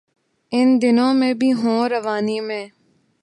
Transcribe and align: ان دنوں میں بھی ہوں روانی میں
ان 0.51 0.81
دنوں 0.81 1.13
میں 1.13 1.33
بھی 1.33 1.53
ہوں 1.53 1.89
روانی 1.89 2.39
میں 2.39 2.65